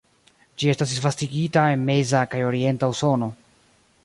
[0.61, 3.31] Ĝi estas disvastigita en meza kaj orienta Usono.